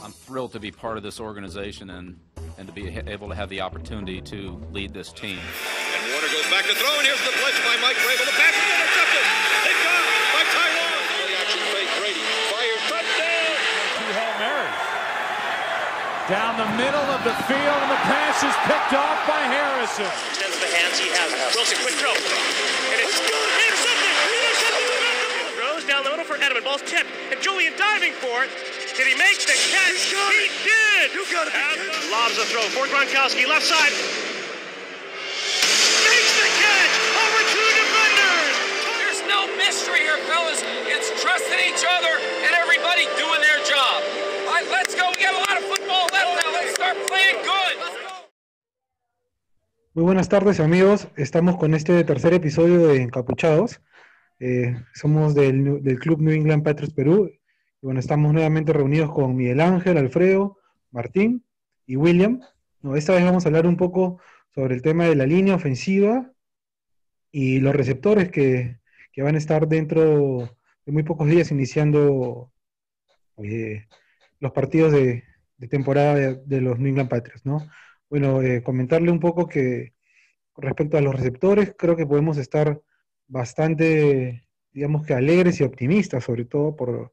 [0.00, 2.16] I'm thrilled to be part of this organization and,
[2.56, 5.36] and to be able to have the opportunity to lead this team.
[5.36, 8.24] And Warner goes back to throw, and here's the blitz by Mike Vrabel.
[8.24, 9.24] The pass is intercepted.
[9.68, 11.04] It's gone by Tyrone.
[11.12, 11.90] Play action fake.
[12.00, 13.52] Brady fires touchdown.
[14.00, 14.80] Two Hail Marys.
[16.32, 20.08] Down the middle of the field, and the pass is picked off by Harrison.
[20.08, 21.28] Extends the hands he has.
[21.52, 22.16] Wilson, quick throw.
[22.16, 23.48] And it's good.
[23.68, 24.12] Intercepted.
[24.40, 24.88] Intercepted.
[25.60, 26.64] Throws down the middle for Edelman.
[26.64, 27.12] Ball's tipped.
[27.28, 28.50] And Julian diving for it.
[28.92, 30.12] Did he make the catch?
[30.12, 31.16] He did.
[31.16, 31.54] You got it.
[32.12, 33.48] Lobs the throw for Gronkowski.
[33.48, 33.88] Left side.
[36.04, 36.94] Makes the catch.
[37.16, 38.52] Over two defenders.
[39.00, 40.60] There's no mystery here, fellas.
[40.84, 42.12] It's trusting each other
[42.44, 44.04] and everybody doing their job.
[44.44, 45.08] All right, let's go.
[45.08, 46.52] We got a lot of football left now.
[46.52, 47.74] Let's start playing good.
[47.80, 48.28] Let's go.
[49.94, 53.80] Muy buenas tardes amigos, estamos con este tercer episodio de Encapuchados.
[54.38, 57.30] Eh, somos del, del Club New England Patriots Perú.
[57.82, 60.56] Bueno, estamos nuevamente reunidos con Miguel Ángel, Alfredo,
[60.92, 61.44] Martín
[61.84, 62.40] y William.
[62.80, 64.20] No, esta vez vamos a hablar un poco
[64.54, 66.32] sobre el tema de la línea ofensiva
[67.32, 68.78] y los receptores que,
[69.10, 72.52] que van a estar dentro de muy pocos días iniciando
[73.38, 73.86] eh,
[74.38, 75.24] los partidos de,
[75.68, 77.68] temporada de, de los New England Patriots, ¿no?
[78.08, 79.92] Bueno, eh, comentarle un poco que
[80.56, 82.80] respecto a los receptores, creo que podemos estar
[83.26, 87.12] bastante, digamos que alegres y optimistas, sobre todo por,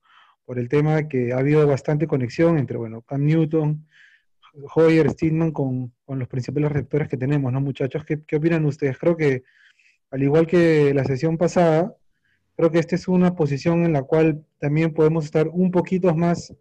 [0.49, 3.85] por el tema que ha habido bastante conexión entre, bueno, Cam Newton,
[4.73, 8.03] Hoyer, Steedman con, con los principales receptores que tenemos, ¿no, muchachos?
[8.03, 8.97] ¿Qué, ¿Qué opinan ustedes?
[8.97, 9.43] Creo que,
[10.09, 11.95] al igual que la sesión pasada,
[12.55, 16.51] creo que esta es una posición en la cual también podemos estar un poquito más,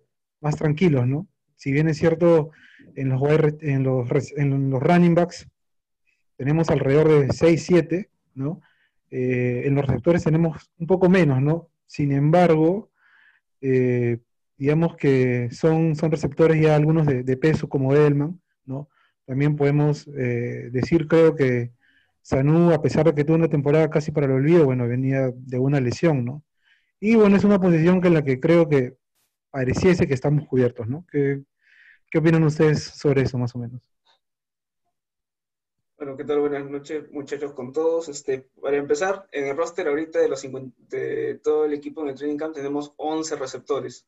[0.43, 1.27] más tranquilos, ¿no?
[1.57, 2.51] Si bien es cierto,
[2.95, 5.49] en los, en running backs
[6.37, 8.61] tenemos alrededor de 6, 7, ¿no?
[9.11, 11.71] Eh, en los receptores tenemos un poco menos, ¿no?
[11.87, 12.91] Sin embargo,
[13.61, 14.19] eh,
[14.57, 18.89] digamos que son, son receptores ya algunos de, peso como Edelman, ¿no?
[19.27, 21.73] También podemos eh, decir, creo que
[22.23, 25.59] Sanu, a pesar de que tuvo una temporada casi para el olvido, bueno, venía de
[25.59, 26.45] una lesión, ¿no?
[27.01, 28.97] Y bueno, es una posición que en la que creo que
[29.51, 31.07] pareciese que estamos cubiertos, ¿no?
[31.11, 31.43] ¿Qué,
[32.11, 33.98] qué opinan ustedes sobre eso, más o menos?
[35.99, 36.39] Bueno, ¿qué tal?
[36.39, 38.09] Buenas noches, muchachos, con todos.
[38.09, 42.11] Este, para empezar, en el roster ahorita de, los 50 de todo el equipo en
[42.11, 44.07] el training camp tenemos 11 receptores,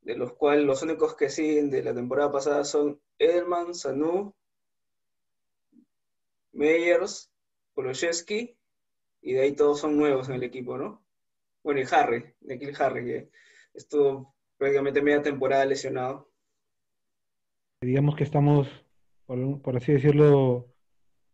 [0.00, 4.34] de los cuales los únicos que siguen de la temporada pasada son Edelman, Sanu,
[6.52, 7.30] Meyers,
[7.74, 8.56] Koloszewski,
[9.20, 11.04] y de ahí todos son nuevos en el equipo, ¿no?
[11.62, 13.30] Bueno, y Harry, Nikhil Harry, que
[13.74, 16.30] estuvo prácticamente media temporada lesionado.
[17.82, 18.66] digamos que estamos,
[19.26, 20.71] por así decirlo,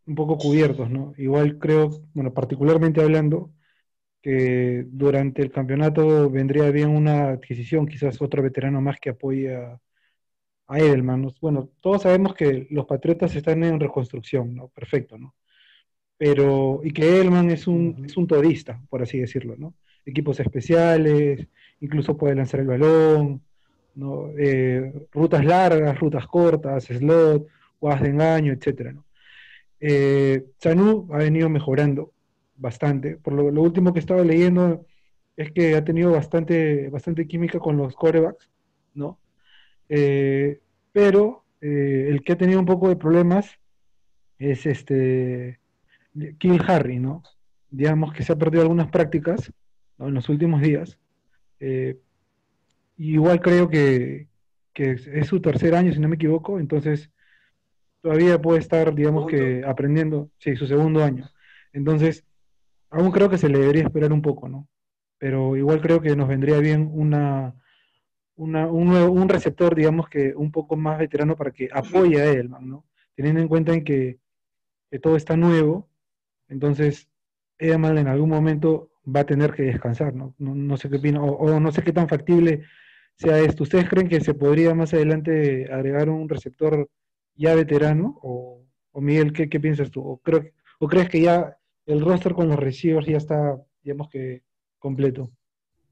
[0.08, 1.14] un poco cubiertos, ¿no?
[1.18, 3.52] Igual creo, bueno, particularmente hablando,
[4.22, 9.80] que durante el campeonato vendría bien una adquisición, quizás otro veterano más que apoye a,
[10.68, 11.22] a Edelman.
[11.22, 11.34] ¿no?
[11.40, 14.68] Bueno, todos sabemos que los Patriotas están en reconstrucción, ¿no?
[14.68, 15.34] Perfecto, ¿no?
[16.18, 19.74] Pero, y que Edelman es un, es un todista, por así decirlo, ¿no?
[20.06, 21.48] Equipos especiales,
[21.80, 23.42] incluso puede lanzar el balón,
[23.94, 24.30] ¿no?
[24.38, 27.48] Eh, rutas largas, rutas cortas, slot,
[27.80, 29.04] jugadas de engaño, etcétera, ¿no?
[29.80, 32.12] Eh, ha venido mejorando
[32.56, 33.16] bastante.
[33.16, 34.86] Por lo, último que estaba leyendo
[35.36, 38.50] es que ha tenido bastante, bastante química con los corebacks,
[38.94, 39.20] ¿no?
[39.88, 40.60] Eh,
[40.92, 43.58] pero eh, el que ha tenido un poco de problemas
[44.38, 45.60] es este
[46.38, 47.22] Kill Harry, ¿no?
[47.70, 49.52] Digamos que se ha perdido algunas prácticas
[49.98, 50.98] en los últimos días.
[51.60, 51.98] Eh,
[52.96, 54.28] igual creo que,
[54.74, 57.10] es su tercer año, si no me equivoco, entonces
[58.02, 61.28] todavía puede estar, digamos que, aprendiendo, sí, su segundo año.
[61.72, 62.24] Entonces,
[62.90, 64.68] aún creo que se le debería esperar un poco, ¿no?
[65.18, 67.54] Pero igual creo que nos vendría bien una,
[68.36, 72.26] una, un, nuevo- un receptor, digamos que un poco más veterano para que apoye a
[72.26, 72.86] Edelman, ¿no?
[73.14, 74.18] Teniendo en cuenta en que,
[74.90, 75.88] que todo está nuevo,
[76.48, 77.08] entonces
[77.58, 80.34] Edelman en algún momento va a tener que descansar, ¿no?
[80.38, 82.64] No, no sé qué opina, o, o no sé qué tan factible
[83.16, 83.64] sea esto.
[83.64, 86.88] ¿Ustedes creen que se podría más adelante agregar un receptor
[87.38, 88.18] ya veterano?
[88.22, 90.02] O, Miguel, ¿qué, piensas tú?
[90.02, 90.44] ¿O, creo,
[90.80, 91.56] ¿O crees que ya
[91.86, 94.42] el roster con los receivers ya está, digamos que,
[94.78, 95.30] completo?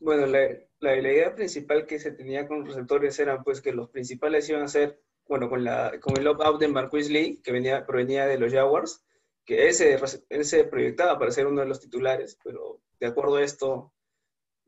[0.00, 0.48] Bueno, la,
[0.80, 4.62] la, idea principal que se tenía con los receptores era pues que los principales iban
[4.62, 9.04] a ser, bueno, con, el opt-out de Marquis Lee, que venía, provenía de los Jaguars,
[9.44, 9.98] que ese,
[10.28, 13.92] ese proyectaba para ser uno de los titulares, pero de acuerdo a esto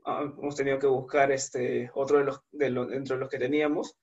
[0.05, 3.39] ah, hemos tenido que buscar este, otro de los, de los, dentro de los que
[3.39, 3.97] teníamos.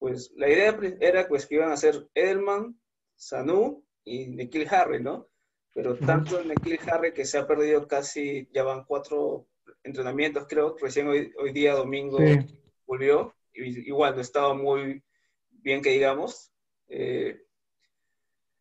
[0.00, 2.80] Pues la idea era pues que iban a ser Edelman,
[3.14, 5.28] Sanu y Nikhil Harry, ¿no?
[5.74, 9.46] Pero tanto Nikhil Harry que se ha perdido casi, ya van cuatro
[9.84, 12.58] entrenamientos, creo, recién hoy, hoy día domingo Sí.
[12.86, 13.34] volvió.
[13.52, 15.02] igual no estaba muy
[15.50, 16.50] bien que digamos.
[16.88, 17.42] Eh,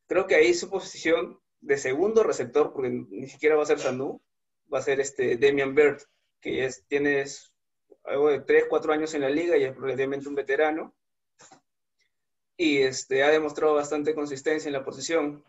[0.07, 4.21] creo que ahí su posición de segundo receptor, porque ni siquiera va a ser Sanu,
[4.71, 6.01] va a ser este Damian Bird,
[6.41, 7.23] que es, tiene
[8.03, 10.95] algo de 3, 4 años en la liga y es probablemente un veterano.
[12.61, 15.45] Y este, ha demostrado bastante consistencia en la posición.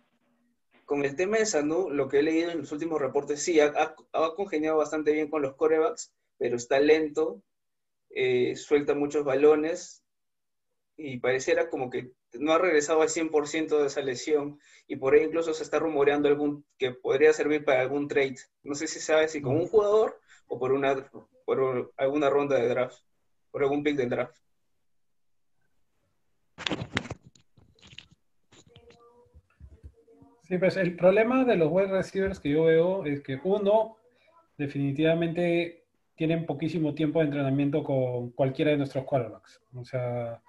[0.85, 3.73] Con el tema de Sanu, lo que he leído en los últimos reportes, sí, ha,
[4.13, 7.43] ha congeniado bastante bien con los corebacks, pero está lento,
[8.11, 10.05] eh, suelta muchos balones
[10.97, 15.25] y pareciera como que no ha regresado al 100% de esa lesión y por ahí
[15.25, 18.37] incluso se está rumoreando algún que podría servir para algún trade.
[18.63, 21.11] No sé si sabe si con un jugador o por una
[21.45, 23.03] por alguna ronda de draft,
[23.51, 24.37] por algún pick de draft.
[30.51, 33.99] Sí, pues el problema de los wide receivers que yo veo es que uno,
[34.59, 35.85] definitivamente
[36.17, 39.63] tienen poquísimo tiempo de entrenamiento con cualquiera de nuestros quarterbacks.
[39.77, 40.43] O sea,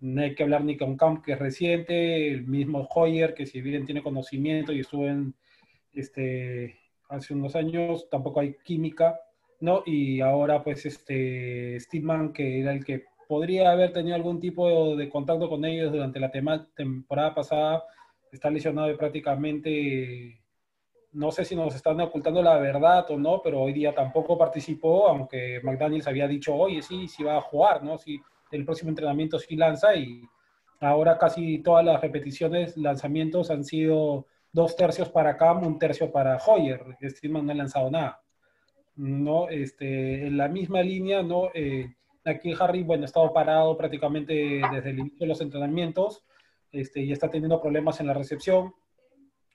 [0.00, 3.60] no hay que hablar ni con Camp, que es reciente, el mismo Hoyer, que si
[3.60, 5.36] bien tiene conocimiento y estuvo en
[5.92, 6.76] este,
[7.08, 9.20] hace unos años, tampoco hay química,
[9.60, 9.84] ¿no?
[9.86, 15.08] Y ahora, pues, este, Steedman, que era el que podría haber tenido algún tipo de,
[15.08, 16.32] contacto con ellos durante la
[16.74, 17.84] temporada pasada,
[18.34, 20.40] está lesionado y prácticamente
[21.12, 25.08] no sé si nos están ocultando la verdad o no, pero hoy día tampoco participó,
[25.08, 27.96] aunque McDaniels había dicho, oye, sí, sí va a jugar, ¿no?
[27.98, 28.20] Sí,
[28.50, 30.22] el próximo entrenamiento sí lanza y
[30.80, 36.36] ahora casi todas las repeticiones, lanzamientos han sido dos tercios para Cam, un tercio para
[36.36, 36.96] Hoyer.
[37.02, 38.20] Steelman no ha lanzado nada.
[38.96, 39.48] ¿no?
[39.48, 41.50] Este, en la misma línea, ¿no?
[41.54, 41.94] Eh,
[42.24, 46.24] aquí Harry, bueno, ha estado parado prácticamente desde el inicio de los entrenamientos
[46.74, 48.74] este, y está teniendo problemas en la recepción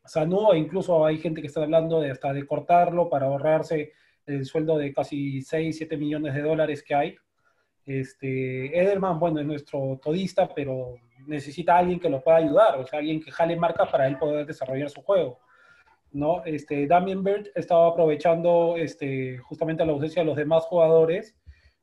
[0.10, 3.94] Sanu, e incluso hay gente que está hablando de hasta de cortarlo para ahorrarse
[4.25, 7.16] el sueldo de casi 6, 7 millones de dólares que hay.
[7.86, 10.95] Este, Edelman, bueno, es nuestro todista, pero
[11.27, 14.45] necesita alguien que lo pueda ayudar, o sea, alguien que jale marca para él poder
[14.45, 15.39] desarrollar su juego.
[16.12, 16.44] ¿no?
[16.44, 21.36] Este, Damien Bird estaba aprovechando este, justamente la ausencia de los demás jugadores,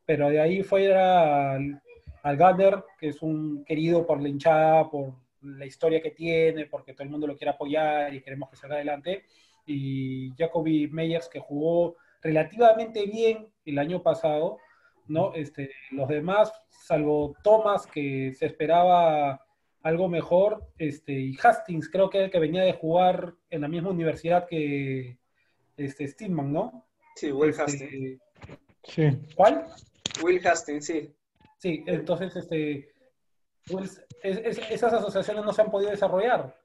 [0.05, 1.81] pero de ahí fuera al,
[2.23, 5.15] al Gunner, que es un querido por la hinchada, por,
[5.47, 8.77] la historia que tiene, porque todo el mundo lo quiere apoyar y queremos que salga
[8.77, 9.25] adelante.
[9.67, 14.59] Y Jacoby Meyers, que jugó relativamente bien el año pasado,
[15.09, 15.35] ¿no?
[15.35, 19.47] Este, los demás, salvo Thomas, que se esperaba
[19.83, 24.49] algo mejor, este, y Hastings, creo que, que venía de jugar en la misma universidad
[24.49, 25.17] que
[25.77, 26.85] este, Steedman, ¿no?
[27.15, 28.21] Sí, Will este, Hastings.
[28.83, 29.09] Sí.
[29.37, 29.67] ¿Cuál?
[30.25, 31.15] Will Hastings, sí.
[31.59, 32.89] Sí, entonces, este,
[33.71, 36.57] pues esas asociaciones no se han podido desarrollar.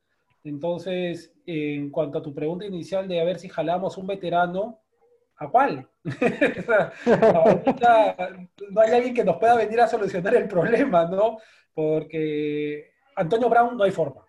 [0.43, 4.79] Entonces, en cuanto a tu pregunta inicial de a ver si jalamos un veterano,
[5.37, 5.87] ¿a cuál?
[8.71, 11.37] no hay alguien que nos pueda venir a solucionar el problema, ¿no?
[11.73, 14.25] Porque Antonio Brown no hay forma.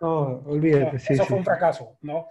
[0.00, 2.28] no, olvídate, Eso fue un fracaso, ¿no?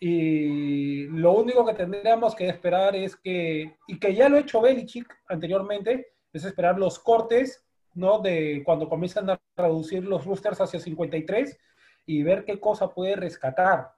[0.00, 4.60] Y lo único que tendríamos que esperar es que, y que ya lo ha hecho
[4.60, 7.67] Belichick anteriormente, es esperar los cortes
[7.98, 8.20] ¿no?
[8.20, 11.58] De cuando comienzan a reducir los roosters hacia 53
[12.06, 13.90] y ver qué cosa puede rescatar,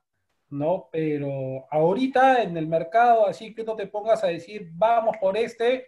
[0.49, 0.89] ¿no?
[0.91, 5.87] Pero ahorita en el mercado, así que no te pongas a decir, vamos por este,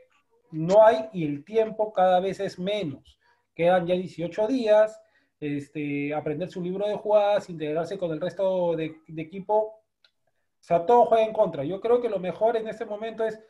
[0.50, 3.18] no hay y el tiempo cada vez es menos.
[3.54, 5.00] Quedan ya 18 días,
[5.40, 10.84] este, aprender su libro de jugadas, integrarse con el resto de, de equipo, o sea,
[10.84, 11.64] todo juega en contra.
[11.64, 13.40] Yo creo que lo mejor en este momento es,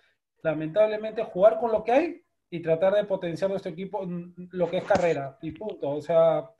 [0.42, 4.06] lamentablemente, jugar con lo que hay y tratar de potenciar nuestro equipo
[4.50, 5.88] lo que es carrera y punto.
[5.88, 6.50] O sea,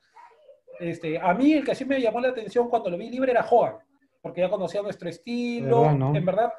[0.80, 3.46] este, a mí el que sí me llamó la atención cuando lo vi libre era
[3.48, 3.76] Hogan,
[4.22, 5.90] porque ya conocía nuestro estilo.
[5.90, 6.50] En verdad,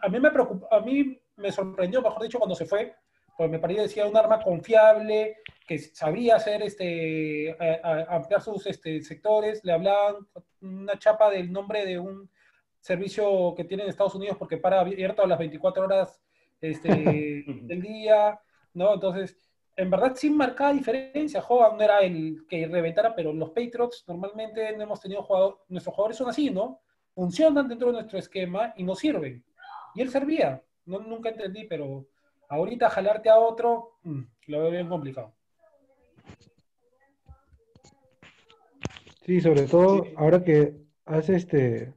[0.00, 2.94] a, mí me preocupó, a mí me sorprendió, mejor dicho, cuando se fue,
[3.36, 7.56] porque me parecía un arma confiable, que sabía hacer este,
[8.08, 9.64] ampliar sus este, sectores.
[9.64, 10.18] Le hablaban
[10.60, 12.30] una chapa del nombre de un
[12.78, 16.22] servicio que tiene en Estados Unidos porque para abierto a las 24 horas
[16.60, 16.90] este,
[17.64, 18.40] del día.
[18.74, 18.94] ¿No?
[18.94, 19.36] Entonces,
[19.76, 21.42] en verdad sin marcada diferencia.
[21.46, 25.94] Hogan no era el que reventara, pero los Patriots normalmente no hemos tenido jugadores, nuestros
[25.94, 26.80] jugadores son así, ¿no?
[27.14, 29.44] Funcionan dentro de nuestro esquema y nos sirven.
[29.94, 30.62] Y él servía.
[30.84, 32.06] No, nunca entendí, pero
[32.48, 35.34] ahorita jalarte a otro, mm, lo veo bien complicado.
[39.24, 41.94] Sí, sobre todo ahora que hace este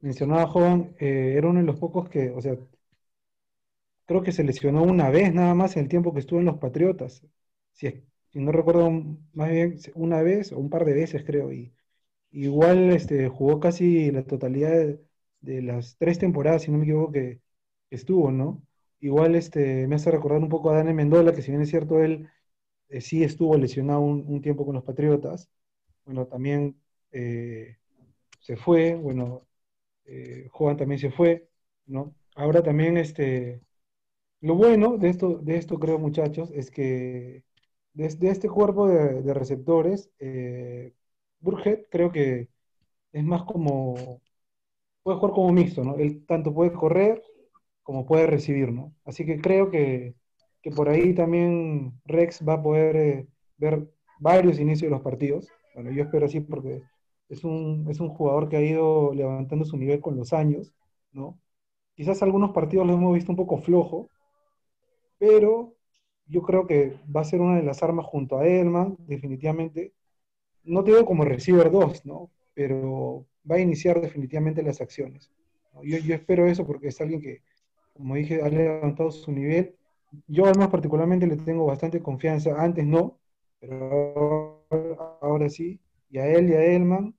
[0.00, 2.56] mencionaba a Hogan, eh, era uno de los pocos que, o sea,
[4.10, 6.58] creo que se lesionó una vez nada más en el tiempo que estuvo en los
[6.58, 7.22] Patriotas.
[7.72, 8.02] Si,
[8.34, 8.90] no recuerdo
[9.34, 11.52] más bien una vez o un par de veces, creo.
[11.52, 11.72] Y
[12.32, 14.72] igual este, jugó casi la totalidad
[15.40, 17.40] de, las tres temporadas, si no me equivoco, que,
[17.90, 18.62] estuvo, ¿no?
[19.00, 22.02] Igual este, me hace recordar un poco a Daniel Mendola, que si bien es cierto,
[22.02, 22.28] él
[22.88, 25.50] eh, sí estuvo lesionado un, tiempo con los Patriotas.
[26.04, 26.80] Bueno, también
[27.12, 27.78] eh,
[28.40, 29.46] se fue, bueno,
[30.06, 31.48] eh, Juan también se fue,
[31.86, 32.14] ¿no?
[32.34, 33.62] Ahora también, este,
[34.40, 37.44] lo bueno de esto, de esto creo, muchachos, es que
[37.92, 40.94] desde este cuerpo de, receptores, eh,
[41.90, 42.48] creo que
[43.12, 44.20] es más como,
[45.02, 45.96] puede jugar como mixto, ¿no?
[45.96, 47.22] Él tanto puede correr
[47.82, 48.94] como puede recibir, ¿no?
[49.04, 50.14] Así que creo que,
[50.62, 53.28] que por ahí también Rex va a poder eh,
[53.58, 53.88] ver
[54.20, 55.48] varios inicios de los partidos.
[55.74, 56.82] Bueno, yo espero así porque
[57.28, 60.72] es un, es un jugador que ha ido levantando su nivel con los años,
[61.12, 61.38] ¿no?
[61.96, 64.08] Quizás algunos partidos lo hemos visto un poco flojo,
[65.20, 65.76] pero
[66.26, 69.92] yo creo que va a ser una de las armas junto a Edelman, definitivamente.
[70.64, 72.30] No te digo como receiver 2, ¿no?
[72.54, 75.30] Pero va a iniciar definitivamente las acciones.
[75.82, 77.42] Yo, espero eso porque es alguien que,
[77.92, 79.76] como dije, ha levantado su nivel.
[80.26, 83.18] Yo además particularmente le tengo bastante confianza, antes no,
[83.60, 84.64] pero
[85.20, 85.80] ahora, sí.
[86.10, 87.14] Y a él y a Edelman,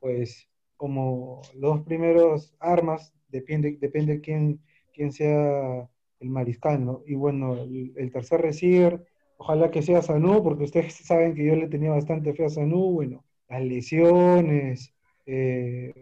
[0.00, 4.60] pues como los primeros armas, depende, depende quién,
[4.92, 5.88] quién sea
[6.24, 7.02] el mariscal, ¿no?
[7.06, 9.04] Y bueno, el, tercer receiver,
[9.36, 12.92] ojalá que sea Sanú, porque ustedes saben que yo le tenía bastante fe a Sanú,
[12.92, 14.94] bueno, las lesiones,
[15.26, 15.92] eh,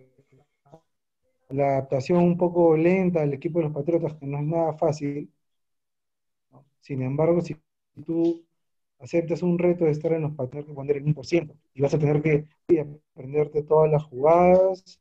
[1.50, 5.30] la adaptación un poco lenta al equipo de los Patriotas, que no es nada fácil.
[6.80, 7.56] Sin embargo, si
[8.04, 8.44] tú
[8.98, 11.98] aceptas un reto de estar en los Patriotas, que poner el 1%, y vas a
[11.98, 12.46] tener que
[13.14, 15.00] aprenderte todas las jugadas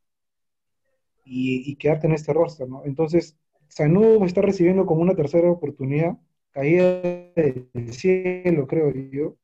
[1.25, 2.83] y, y quedarte en este roster, ¿no?
[2.85, 3.37] Entonces,
[3.71, 6.17] Sanú está recibiendo como una tercera oportunidad,
[6.51, 9.37] caída del cielo, creo yo,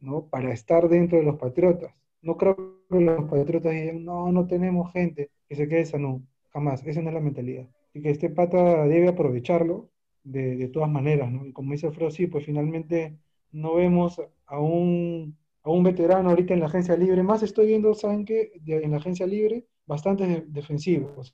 [0.00, 0.28] ¿no?
[0.28, 1.92] Para estar dentro de los Patriotas.
[2.22, 2.56] No creo
[2.88, 6.24] que los Patriotas digan, no, no tenemos gente que se quede Sanú.
[6.52, 7.68] Jamás, esa no es la mentalidad.
[7.92, 9.90] Y que este pata debe aprovecharlo
[10.22, 11.44] de, todas maneras, ¿no?
[11.44, 13.18] Y como dice Alfredo, pues finalmente
[13.50, 17.24] no vemos a un, a un veterano ahorita en la agencia libre.
[17.24, 18.52] Más estoy viendo, ¿saben qué?
[18.60, 21.32] De, en la agencia libre, bastantes defensivos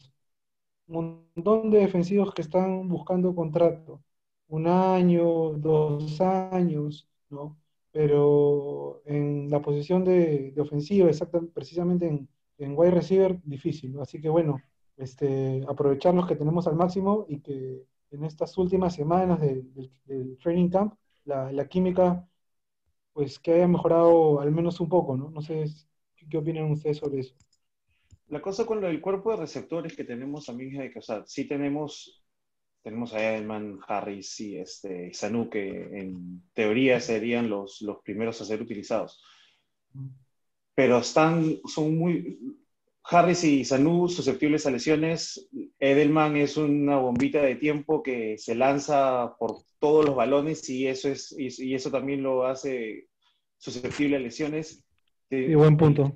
[0.91, 4.03] montón de defensivos que están buscando contrato,
[4.49, 7.59] un año, dos años, ¿no?
[7.93, 12.29] Pero en la posición de, de ofensiva, exactamente, precisamente en,
[12.79, 13.99] wide receiver, difícil.
[14.01, 14.61] Así que bueno,
[14.97, 19.91] este, aprovechar los que tenemos al máximo y que en estas últimas semanas de, de,
[20.05, 20.95] del training camp,
[21.25, 22.29] la, química,
[23.13, 25.31] pues que haya mejorado al menos un poco, ¿no?
[25.31, 25.65] No sé
[26.29, 27.35] qué opinan ustedes sobre eso.
[28.31, 31.47] La cosa con el cuerpo de receptores que tenemos también es que, o sea, sí
[31.47, 32.25] tenemos,
[32.81, 38.45] tenemos a Edelman, Harris y este, Sanu, que en teoría serían los, los primeros a
[38.45, 39.21] ser utilizados.
[40.77, 42.39] Pero están, son muy,
[43.03, 45.51] Harris y Sanu susceptibles a lesiones.
[45.81, 51.09] Edelman es una bombita de tiempo que se lanza por todos los balones y eso,
[51.09, 53.09] es, y, y eso también lo hace
[53.59, 54.85] susceptible a lesiones.
[55.31, 56.15] Y buen punto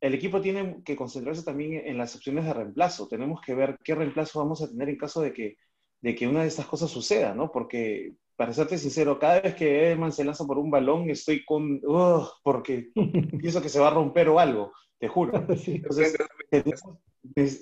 [0.00, 3.06] el equipo tiene que concentrarse también en las opciones de reemplazo.
[3.06, 5.56] Tenemos que ver qué reemplazo vamos a tener en caso de que,
[6.00, 7.52] de que una de estas cosas suceda, ¿no?
[7.52, 11.80] Porque, para serte sincero, cada vez que Edelman se lanza por un balón, estoy con...
[11.84, 12.90] Uh, porque
[13.40, 15.32] pienso que se va a romper o algo, te juro.
[15.66, 16.16] Entonces,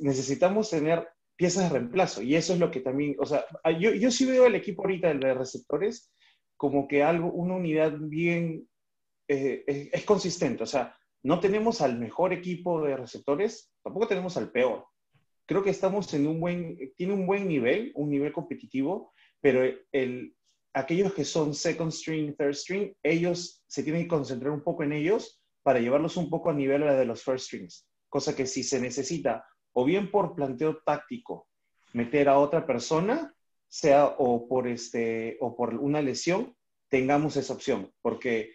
[0.01, 2.23] necesitamos tener piezas de reemplazo.
[2.23, 3.17] Y eso es lo que también...
[3.19, 3.45] O sea,
[3.81, 6.13] yo, yo sí veo el equipo ahorita, el de receptores,
[6.57, 8.69] como que algo, una unidad bien...
[9.27, 10.63] Eh, es, es consistente.
[10.63, 14.87] O sea, no tenemos al mejor equipo de receptores, tampoco tenemos al peor.
[15.47, 20.37] Creo que estamos en un buen, tiene un buen nivel, un nivel competitivo, pero el,
[20.75, 24.93] aquellos que son second string, third string, ellos se tienen que concentrar un poco en
[24.93, 27.87] ellos para llevarlos un poco a nivel de los first strings.
[28.09, 31.49] Cosa que si se necesita, o bien por planteo táctico,
[31.93, 33.35] meter a otra persona,
[33.67, 36.57] sea o por, este, o por una lesión,
[36.89, 37.93] tengamos esa opción.
[38.01, 38.53] Porque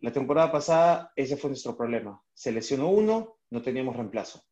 [0.00, 2.22] la temporada pasada ese fue nuestro problema.
[2.32, 4.42] Se lesionó uno, no teníamos reemplazo.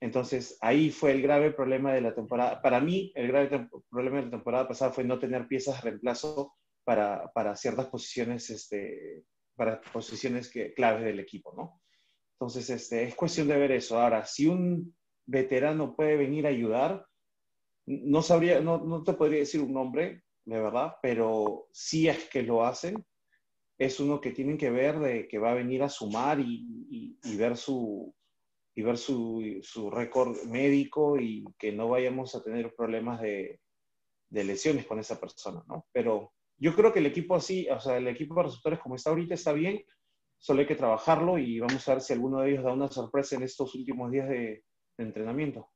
[0.00, 2.62] Entonces, ahí fue el grave problema de la temporada.
[2.62, 6.54] Para mí, el grave problema de la temporada pasada fue no tener piezas de reemplazo
[6.84, 11.82] para, para ciertas posiciones, este, para posiciones que, claves del equipo, ¿no?
[12.38, 14.00] Entonces, este, es cuestión de ver eso.
[14.00, 14.96] Ahora, si un
[15.26, 17.06] veterano puede venir a ayudar,
[17.84, 22.42] no sabría, no, no te podría decir un nombre, de verdad, pero si es que
[22.42, 23.04] lo hacen,
[23.80, 27.36] es uno que tienen que ver de que va a venir a sumar y, y,
[27.36, 28.14] ver su
[28.74, 33.58] y ver su, su récord médico y que no vayamos a tener problemas de,
[34.28, 35.86] de, lesiones con esa persona, ¿no?
[35.92, 39.10] Pero yo creo que el equipo así, o sea, el equipo de receptores como está
[39.10, 39.82] ahorita está bien,
[40.36, 43.36] solo hay que trabajarlo y vamos a ver si alguno de ellos da una sorpresa
[43.36, 44.62] en estos últimos días de,
[44.98, 45.70] de entrenamiento.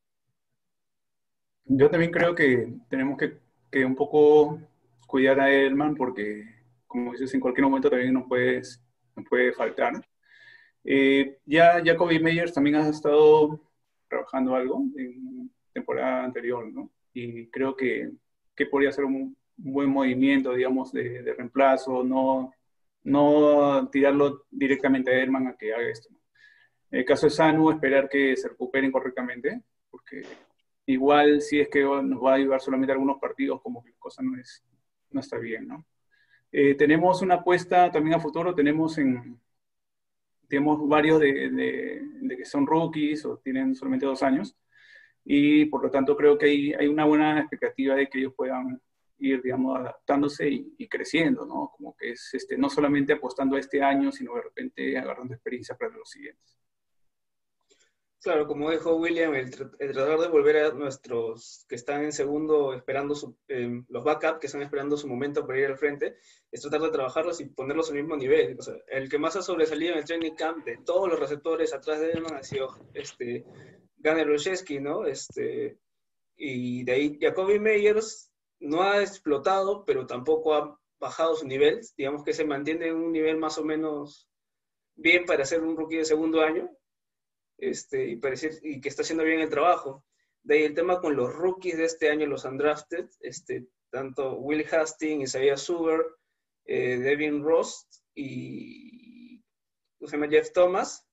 [1.65, 3.39] Yo también creo que tenemos que,
[3.71, 4.61] que un poco
[5.07, 6.54] cuidar a Edelman porque
[6.95, 8.81] como dices, en cualquier momento también nos, puedes,
[9.17, 9.95] nos puede faltar.
[10.85, 13.61] Eh, ya Jacoby Meyers también ha estado
[14.09, 16.93] trabajando algo en temporada anterior, ¿no?
[17.13, 18.13] Y creo que,
[18.55, 22.53] que podría ser un, buen movimiento, digamos, de, de, reemplazo, no,
[23.03, 26.11] no tirarlo directamente a Herman a que haga esto.
[26.93, 30.23] En el caso de Sanu, esperar que se recuperen correctamente, porque
[30.87, 34.23] igual si es que nos va a ayudar solamente algunos partidos, como que la cosa
[34.23, 34.63] no, es,
[35.11, 35.85] no está bien, ¿no?
[36.57, 39.41] Eh, tenemos una apuesta también a futuro, tenemos en,
[40.49, 44.57] tenemos varios de, de, que son rookies o tienen solamente dos años,
[45.25, 48.81] y por lo tanto creo que hay, hay una buena expectativa de que ellos puedan
[49.19, 51.73] ir, digamos, adaptándose y, y, creciendo, ¿no?
[51.77, 55.77] Como que es este, no solamente apostando a este año, sino de repente agarrando experiencia
[55.77, 56.57] para los siguientes.
[58.25, 63.15] Claro, como dijo William, el, tratar de volver a nuestros que están en segundo esperando
[63.15, 66.17] su, eh, los backup, que están esperando su momento para ir al frente,
[66.51, 68.57] es tratar de trabajarlos y ponerlos al mismo nivel.
[68.89, 72.13] El que más ha sobresalido en el training camp de todos los receptores atrás de
[72.13, 73.45] él ha sido este,
[74.81, 75.05] ¿no?
[75.05, 75.77] Este,
[76.35, 81.83] y de ahí Jacoby Meyers no ha explotado, pero tampoco ha bajado su nivel.
[81.95, 84.31] Digamos que se mantiene en un nivel más o menos
[84.95, 86.71] bien para ser un rookie de segundo año
[87.59, 90.05] este, y, parecer, que está haciendo bien el trabajo.
[90.43, 94.67] De ahí el tema con los rookies de este año, los undrafted, este, tanto Will
[94.71, 96.05] Hastings, Isaiah Suber,
[96.65, 99.43] eh, Devin Rost y
[100.31, 101.07] Jeff Thomas.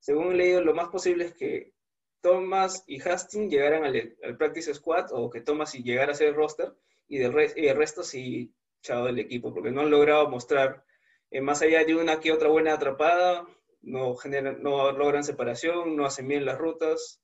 [0.00, 1.72] Según he leído, lo más posible es que
[2.20, 6.72] Thomas y Hastings llegaran al, practice squad o que Thomas y llegara a ser roster
[7.08, 10.84] y, del re y el resto sí chao del equipo, porque no han logrado mostrar,
[11.30, 13.46] eh, más allá de una que otra buena atrapada,
[13.82, 17.20] no, generan, no logran separación, no hacen bien las rutas.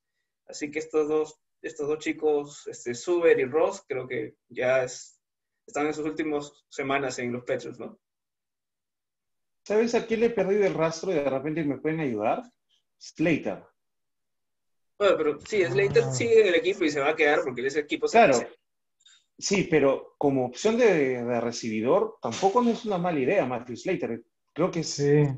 [0.46, 5.20] Así que estos dos, estos dos chicos, este, Suber y Ross, creo que ya es,
[5.66, 7.98] están en sus últimas semanas en los Petros, ¿no?
[9.64, 12.42] ¿Sabes a quién le he perdido el rastro y de repente me pueden ayudar?
[12.96, 13.62] Slater.
[14.98, 16.12] Bueno, pero sí, Slater ah.
[16.12, 18.38] sigue en el equipo y se va a quedar porque ese equipo se Claro.
[19.38, 24.24] Sí, pero como opción de, de, recibidor, tampoco no es una mala idea, Matthew Slater.
[24.52, 25.28] Creo que sí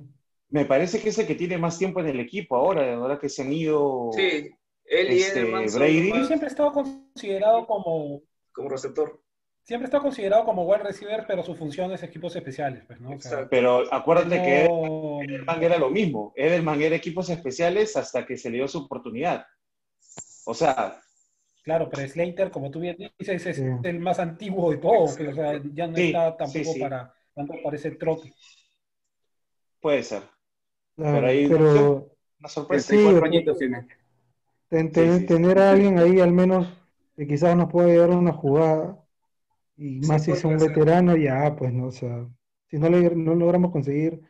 [0.51, 3.29] me parece que es el que tiene más tiempo en el equipo ahora, ahora que
[3.29, 4.11] se han ido.
[4.13, 4.51] Sí,
[4.85, 6.11] él y este, Brady.
[6.11, 8.23] Él siempre ha estado considerado como.
[8.53, 9.23] Como receptor.
[9.63, 13.11] Siempre estado considerado como wide receiver, pero su función es equipos especiales, pues, ¿no?
[13.11, 14.43] O sea, pero acuérdate no...
[14.43, 16.33] que Edelman era lo mismo.
[16.35, 19.47] Edelman era equipos especiales hasta que se le dio su oportunidad.
[20.45, 21.01] O sea.
[21.63, 23.63] Claro, pero Slater, como tú bien dices, es sí.
[23.85, 27.55] el más antiguo de todos, o sea, ya no sí, está tampoco sí, para, tanto
[27.63, 28.33] para ese trote.
[29.79, 30.23] Puede ser.
[31.01, 33.87] Pero una sorpresa, sí, cuatro añitos tiene.
[34.69, 35.27] Ten, ten, sí, sí.
[35.27, 36.69] Tener a alguien ahí al menos
[37.17, 38.99] que quizás nos pueda llevar una jugada
[39.77, 42.29] y más si es un veterano, ya pues no, o sea,
[42.69, 44.21] si no, le, no logramos conseguir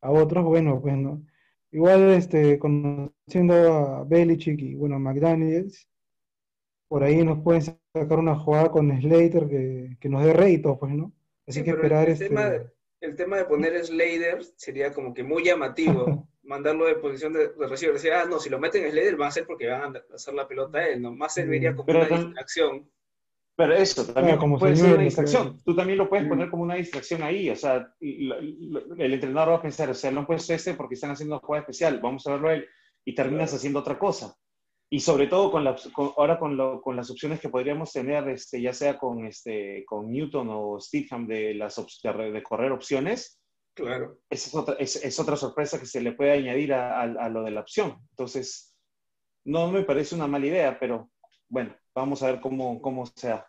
[0.00, 1.24] a otros, bueno, pues no.
[1.70, 5.88] Igual este, conociendo a Belichick y bueno, a McDaniels,
[6.88, 10.92] por ahí nos pueden sacar una jugada con Slater que, que nos dé réditos, pues,
[10.94, 11.12] ¿no?
[11.46, 12.28] Así que esperar el este.
[12.28, 12.52] Tema
[13.00, 17.66] el tema de poner Slater sería como que muy llamativo, mandarlo de posición de, de
[17.66, 17.94] receiver.
[17.94, 20.34] Decir, ah, no, si lo meten en Slater va a ser porque van a hacer
[20.34, 21.14] la pelota a él, ¿no?
[21.14, 22.90] Más serviría como pero, una distracción.
[23.56, 25.60] Pero eso también como puede ser una distracción.
[25.64, 26.28] Tú también lo puedes mm.
[26.28, 27.50] poner como una distracción ahí.
[27.50, 31.34] O sea, el entrenador va a pensar, o sea, no puedes este porque están haciendo
[31.34, 32.68] una jugada especial, vamos a verlo a él.
[33.04, 34.36] Y terminas haciendo otra cosa
[34.90, 38.26] y sobre todo con la, con, ahora con, lo, con, las opciones que podríamos tener,
[38.28, 43.38] este, ya sea con, este, con Newton o Stidham de, las de, de correr opciones,
[43.74, 44.18] claro.
[44.30, 47.28] esa es otra, es, es, otra sorpresa que se le puede añadir a, a, a,
[47.28, 47.98] lo de la opción.
[48.10, 48.76] Entonces,
[49.44, 51.10] no me parece una mala idea, pero
[51.48, 53.46] bueno, vamos a ver cómo, cómo sea.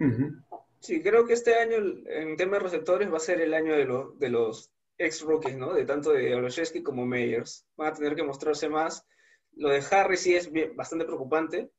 [0.00, 0.44] Uh -huh.
[0.80, 3.84] Sí, creo que este año en temas de receptores va a ser el año de,
[3.84, 5.74] lo, de los ex-rookies, ¿no?
[5.74, 7.66] De tanto de Olszewski como Meyers.
[7.76, 9.06] Van a tener que mostrarse más
[9.54, 11.70] lo de Harry sí es bien, bastante preocupante.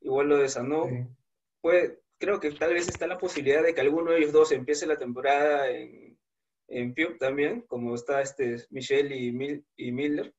[0.00, 0.86] Igual lo de Sano.
[0.88, 1.06] Sí.
[1.60, 4.86] Puede, creo que tal vez está la posibilidad de que alguno de ellos dos empiece
[4.86, 6.18] la temporada en,
[6.68, 10.34] en también, como está este Michelle y, Mil, y Miller.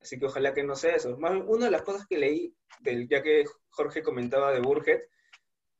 [0.00, 1.16] Así que ojalá que no sea eso.
[1.18, 5.00] Más, una de las cosas que leí, del, ya que Jorge comentaba de Burhead,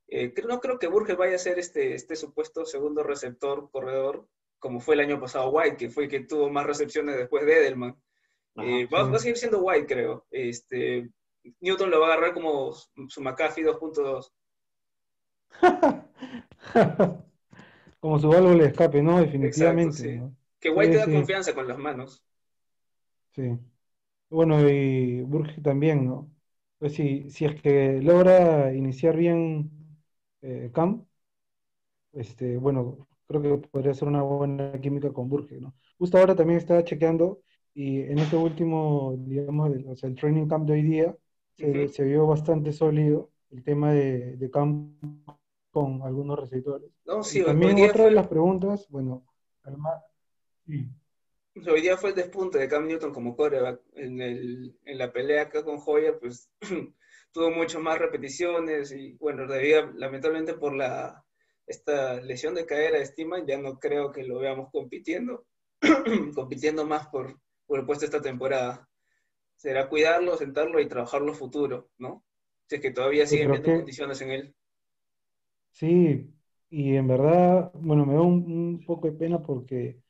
[0.08, 4.26] eh, no creo que Burhead vaya a ser este, este supuesto segundo receptor, corredor,
[4.58, 7.58] como fue el año pasado White, que fue el que tuvo más recepciones después de
[7.58, 7.96] Edelman.
[8.60, 10.26] Eh, va, va, a seguir siendo White, creo.
[10.30, 11.10] Este,
[11.60, 14.32] Newton lo va a agarrar como su McAfee 2.2.
[18.00, 19.20] como su válvula de escape, ¿no?
[19.20, 19.96] Definitivamente.
[19.96, 20.16] Exacto, sí.
[20.18, 20.36] ¿no?
[20.60, 21.12] Que White sí, te da sí.
[21.12, 22.24] confianza con las manos.
[23.34, 23.58] Sí.
[24.30, 26.30] Bueno, y Burge también, ¿no?
[26.78, 29.70] Pues si, si es que logra iniciar bien
[30.42, 31.06] eh, Cam,
[32.12, 35.74] este, bueno, creo que podría ser una buena química con Burge, ¿no?
[35.98, 37.42] Justo ahora también estaba chequeando
[37.78, 41.16] y en este último, digamos, el, o sea, el training camp de hoy día
[41.56, 41.88] se, Ujú.
[41.88, 45.00] se vio bastante sólido el tema de, de camp
[45.70, 46.90] con algunos receptores.
[47.06, 49.22] No, sí, también otra de fue, las preguntas, bueno,
[49.62, 50.02] Alma-
[50.66, 50.88] sí,
[51.70, 53.80] hoy día fue el despunte de Cam Newton como quarterback.
[53.94, 56.50] En, el, en la pelea acá con Hoyer, pues
[57.32, 61.24] tuvo mucho más repeticiones y bueno, debido, lamentablemente por la
[61.68, 65.44] esta lesión de cadera de Steeman, ya no creo que lo veamos compitiendo,
[66.34, 68.88] compitiendo más por, por el puesto esta temporada.
[69.56, 72.24] Será cuidarlo, sentarlo y trabajarlo futuro, ¿no?
[72.68, 74.56] Si es que todavía sí, siguen viendo que condiciones en él.
[75.72, 76.34] sí,
[76.70, 80.00] y en verdad, bueno, me da un, un poco de pena porque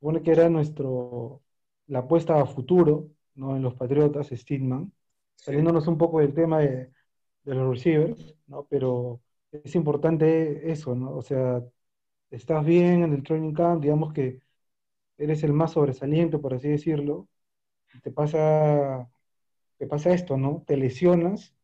[0.00, 1.42] supone que era nuestro,
[1.86, 3.56] la apuesta a futuro, ¿no?
[3.56, 4.92] En los Patriotas, Steedman,
[5.36, 5.56] Sí.
[5.56, 6.92] saliéndonos un poco del tema de,
[7.44, 8.66] de los receivers, ¿no?
[8.70, 11.16] Pero es importante eso, ¿no?
[11.16, 11.62] O sea,
[12.30, 14.40] estás bien en el training camp, digamos que
[15.20, 17.28] eres el más sobresaliente, por así decirlo,
[18.02, 19.08] te pasa,
[19.78, 20.64] te pasa esto, ¿no?
[20.66, 21.54] Te lesionas,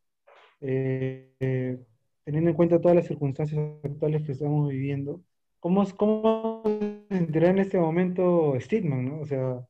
[0.61, 1.79] eh, eh,
[2.25, 5.23] teniendo en cuenta todas las circunstancias actuales que estamos viviendo.
[5.61, 9.21] ¿Cómo, cómo se sentirá en este momento Steedman, ¿no?
[9.21, 9.67] O sea,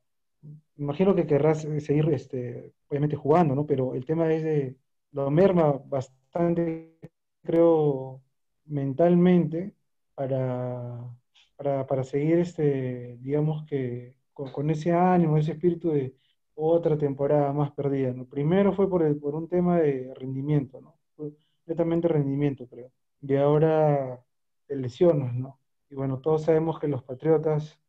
[0.77, 3.65] imagino que querrás eh, seguir, este, obviamente jugando, ¿no?
[3.65, 4.75] Pero el tema es de,
[5.11, 6.97] lo merma bastante,
[7.43, 8.21] creo,
[8.65, 9.73] mentalmente
[10.15, 11.16] para,
[11.57, 16.15] para, para seguir, este, digamos que con, ese ánimo, ese espíritu de
[16.55, 18.25] otra temporada más perdida, ¿no?
[18.25, 20.97] Primero fue por, por un tema de rendimiento, ¿no?
[21.15, 21.31] Fue
[21.65, 22.91] netamente rendimiento, creo.
[23.21, 24.23] Y ahora
[24.67, 25.59] te lesionas, ¿no?
[25.89, 27.79] Y bueno, todos sabemos que los Patriotas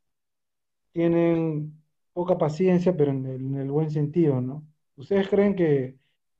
[0.92, 1.80] tienen
[2.12, 4.66] poca paciencia, pero en el, en el buen sentido, ¿no?
[4.96, 5.96] ¿Ustedes creen que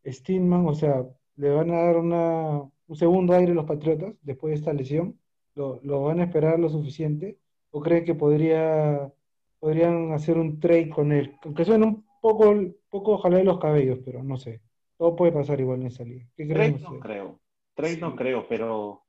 [0.07, 4.53] Steedman, o sea, le van a dar una, un segundo aire a los Patriotas después
[4.53, 5.19] de esta lesión?
[5.59, 7.37] ¿Lo, lo van a esperar lo suficiente?
[7.73, 9.13] ¿O creen que podría,
[9.59, 11.35] podrían hacer un trade con él?
[11.43, 12.55] Aunque suene un poco,
[12.89, 14.63] poco jalar los cabellos, pero no sé.
[14.97, 16.25] Todo puede pasar igual en esa liga.
[16.37, 17.41] ¿Qué creen Trade no creo.
[17.75, 19.03] Trade no creo, pero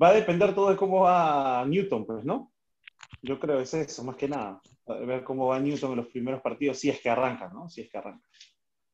[0.00, 2.52] va a depender todo de cómo va Newton, pues, ¿no?
[3.22, 4.60] Yo creo que es eso, más que nada.
[4.86, 7.68] Ver cómo va Newton en los primeros partidos, si es que arranca, ¿no?
[7.68, 8.28] Si es que arranca.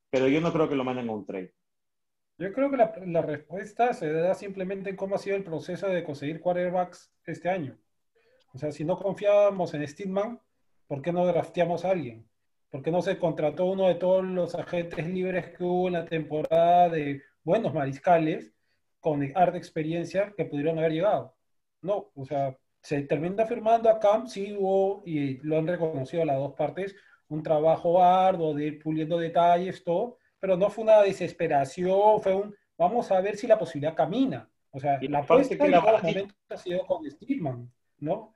[0.08, 1.52] Pero yo no creo que lo manden a un trade.
[2.38, 5.88] Yo creo que la, la respuesta se da simplemente en cómo ha sido el proceso
[5.88, 7.78] de conseguir quarterbacks este año.
[8.54, 10.40] O sea, si no confiábamos en Steedman,
[10.86, 12.28] ¿por qué no drafteamos a alguien?
[12.70, 16.06] ¿Por qué no se contrató uno de todos los agentes libres que hubo en la
[16.06, 18.52] temporada de buenos mariscales
[18.98, 21.36] con harta experiencia que pudieron haber llegado?
[21.82, 26.38] No, o sea, se termina firmando a Camp, sí hubo, y lo han reconocido las
[26.38, 26.96] dos partes,
[27.28, 32.52] un trabajo arduo de ir puliendo detalles, todo, pero no fue una desesperación, fue un,
[32.76, 34.50] vamos a ver si la posibilidad camina.
[34.72, 38.34] O sea, Y la apuesta que la momento ha sido con Steedman, ¿no?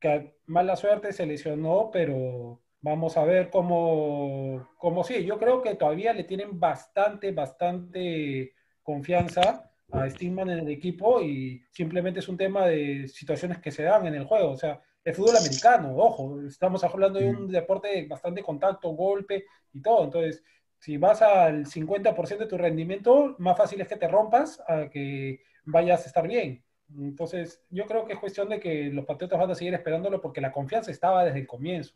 [0.00, 5.24] Que mala suerte se lesionó, pero vamos a ver cómo, cómo sí.
[5.24, 11.64] Yo creo que todavía le tienen bastante, bastante confianza a Steedman en el equipo y
[11.70, 14.50] simplemente es un tema de situaciones que se dan en el juego.
[14.50, 19.44] O sea, el fútbol americano, ojo, estamos hablando de un deporte de bastante contacto, golpe
[19.72, 20.02] y todo.
[20.02, 20.42] Entonces,
[20.84, 25.40] si vas al 50% de tu rendimiento, más fácil es que te rompas a que
[25.64, 26.62] vayas a estar bien.
[26.94, 30.42] Entonces, yo creo que es cuestión de que los Patriotas van a seguir esperándolo porque
[30.42, 31.94] la confianza estaba desde el comienzo.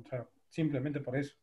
[0.00, 1.34] O sea, simplemente por eso.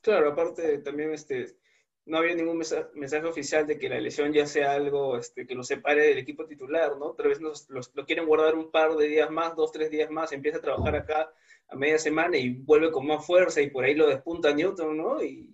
[0.00, 1.56] Claro, aparte también este,
[2.04, 5.54] no había ningún mensaje, mensaje oficial de que la lesión ya sea algo este, que
[5.54, 7.12] lo separe del equipo titular, ¿no?
[7.12, 10.10] Tal vez nos, los- lo quieren guardar un par de días más, dos, tres días
[10.10, 11.32] más, empieza a trabajar acá
[11.68, 15.22] a media semana y vuelve con más fuerza y por ahí lo despunta Newton, ¿no?
[15.22, 15.48] Y,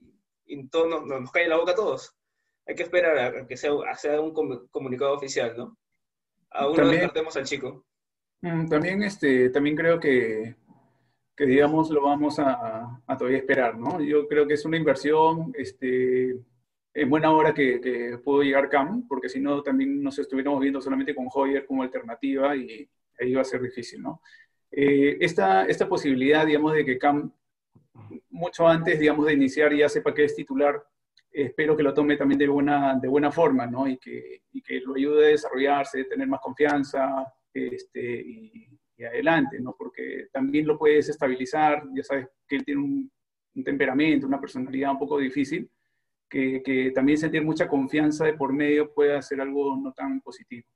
[0.52, 2.14] y todo nos, nos cae la boca a todos.
[2.66, 5.76] Hay que esperar a que sea, a sea un comu- comunicado oficial, ¿no?
[6.50, 7.84] Aún no También- descartemos al chico.
[8.42, 10.56] Mm, También, este, también creo que,
[11.36, 14.00] que, digamos, lo vamos a, a todavía esperar, ¿no?
[14.00, 16.30] Yo creo que es una inversión este,
[16.94, 20.80] en buena hora que, que pudo llegar Cam, porque si no también nos estuviéramos viendo
[20.80, 24.20] solamente con Hoyer como alternativa y ahí va a ser difícil, ¿no?
[24.72, 27.32] Eh, esta, esta posibilidad, digamos, de que Cam
[28.30, 30.82] mucho antes, digamos, de iniciar ya sepa que es titular,
[31.30, 33.86] espero que lo tome también de buena, de buena forma, ¿no?
[33.86, 38.66] Y que, y que lo ayude a desarrollarse, tener más confianza este, y,
[39.02, 39.74] adelante, ¿no?
[39.78, 43.10] Porque también lo puedes estabilizar, ya sabes que él tiene un,
[43.54, 45.70] un temperamento, una personalidad un poco difícil,
[46.28, 50.66] que, que también sentir mucha confianza de por medio puede hacer algo no tan positivo.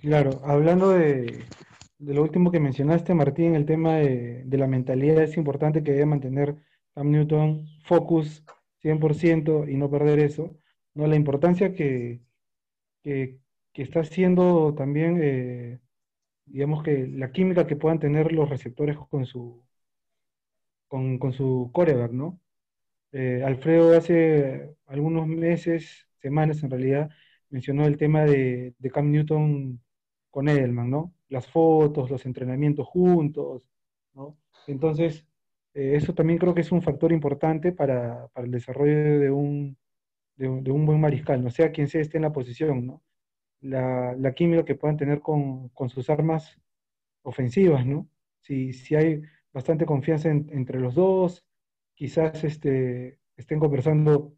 [0.00, 1.44] Claro, hablando de,
[1.98, 5.92] de lo último que mencionaste, Martín, el tema de, de la mentalidad es importante que
[5.92, 6.56] debe mantener
[6.94, 8.44] Cam Newton focus
[8.80, 10.56] 100% y no perder eso,
[10.94, 11.06] ¿no?
[11.06, 12.22] La importancia que,
[13.02, 13.40] que,
[13.72, 15.80] que está haciendo también eh,
[16.46, 19.64] digamos que la química que puedan tener los receptores con su,
[20.88, 22.40] con, con su coreback, ¿no?
[23.12, 27.10] Eh, Alfredo hace algunos meses, semanas en realidad,
[27.50, 29.82] mencionó el tema de, de Cam Newton
[30.30, 31.14] con Edelman, ¿no?
[31.28, 33.62] Las fotos, los entrenamientos juntos,
[34.14, 34.38] ¿no?
[34.66, 35.26] Entonces,
[35.74, 39.76] eh, eso también creo que es un factor importante para, para el desarrollo de un,
[40.36, 43.02] de, un- de un buen mariscal, no sea quien sea esté en la posición, ¿no?
[43.60, 46.60] La, la química que puedan tener con, con sus armas
[47.22, 48.08] ofensivas, ¿no?
[48.42, 51.44] Si, si hay bastante confianza en- entre los dos,
[51.94, 54.34] quizás este, estén conversando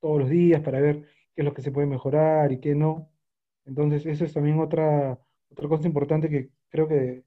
[0.00, 1.02] todos los días para ver
[1.34, 3.10] qué es lo que se puede mejorar y qué no.
[3.64, 5.18] Entonces, eso es también otra,
[5.50, 7.24] otra cosa importante que creo que,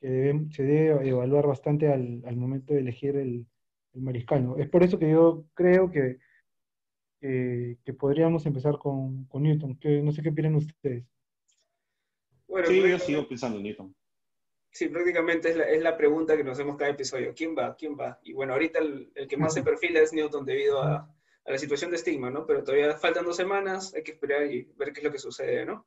[0.00, 3.46] que debe- se debe evaluar bastante al, al momento de elegir el,
[3.94, 4.56] el mariscal, ¿no?
[4.58, 6.18] Es por eso que yo creo que,
[7.20, 11.04] que, que podríamos empezar con, con Newton, que no sé qué opinan ustedes.
[12.46, 13.94] Bueno, Sí, yo sigo pensando en Newton.
[14.70, 17.34] Sí, prácticamente es la, es la pregunta que nos hacemos cada episodio.
[17.34, 17.74] ¿Quién va?
[17.76, 18.18] ¿Quién va?
[18.22, 20.96] Y bueno, ahorita el, el que más se perfila es Newton debido a,
[21.44, 22.46] a la situación de estigma, ¿no?
[22.46, 25.64] Pero todavía faltan dos semanas, hay que esperar y ver qué es lo que sucede,
[25.66, 25.86] ¿no?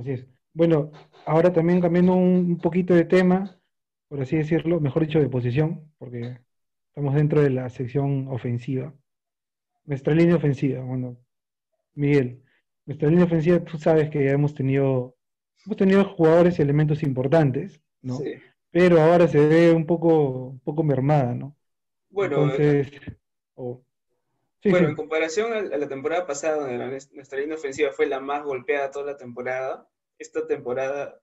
[0.00, 0.26] Así es.
[0.52, 0.90] Bueno,
[1.26, 3.60] ahora también cambiando un, poquito de tema,
[4.08, 6.38] por así decirlo, mejor dicho, de posición, porque
[6.88, 8.94] estamos dentro de la sección ofensiva.
[9.84, 11.18] Nuestra línea ofensiva, bueno,
[11.94, 12.42] Miguel,
[12.86, 15.16] nuestra línea ofensiva, tú sabes que ya hemos tenido,
[15.64, 18.16] hemos tenido jugadores y elementos importantes, ¿no?
[18.16, 18.34] Sí.
[18.70, 21.56] Pero ahora se ve un poco, un poco mermada, ¿no?
[22.08, 22.90] Bueno, Entonces,
[23.54, 23.82] oh,
[24.62, 24.90] sí, bueno, sí.
[24.90, 29.06] en comparación a, la temporada pasada, donde nuestra línea ofensiva fue la más golpeada toda
[29.06, 31.20] la temporada, esta temporada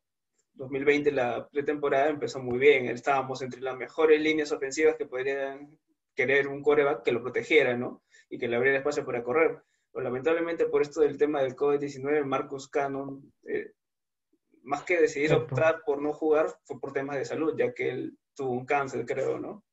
[0.58, 2.88] 2020, la pretemporada, empezó muy bien.
[2.88, 5.78] Estábamos entre las mejores líneas ofensivas que podrían
[6.16, 8.04] querer un coreback que lo protegiera, ¿no?
[8.30, 9.62] Y que le abriera espacio para correr.
[9.92, 13.74] Pero lamentablemente por esto del tema del COVID-19, Marcus Cannon, eh,
[14.64, 18.18] más que decidir optar por no jugar, fue por temas de salud, ya que él
[18.36, 19.64] tuvo un cáncer, creo, ¿no?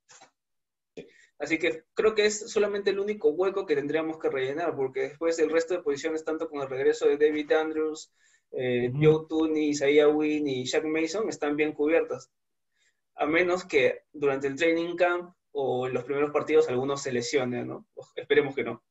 [1.39, 5.39] Así que creo que es solamente el único hueco que tendríamos que rellenar, porque después
[5.39, 8.13] el resto de posiciones, tanto con el regreso de David Andrews,
[8.53, 8.93] eh.
[9.01, 12.31] Joe Tooney, Isaiah Wynn y Shaq Mason, están bien cubiertas.
[13.17, 17.69] A menos que durante el training camp o en los primeros partidos algunos se lesionen,
[17.69, 17.87] ¿no?
[18.17, 18.83] Esperemos que no.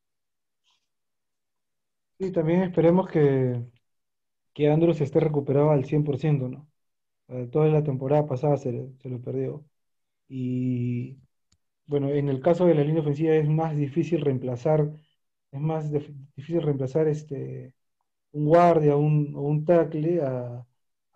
[2.19, 3.61] Sí, también esperemos que,
[4.53, 6.69] que Andrews esté recuperado al 100%, ¿no?
[7.29, 9.65] Eh, toda la temporada pasada se, se lo perdió.
[10.29, 11.19] Y
[11.93, 14.91] bueno, en el caso de la línea ofensiva es más difícil reemplazar,
[15.51, 17.73] es más dif- difícil reemplazar este,
[18.33, 20.65] un guardia o un, o un tackle a,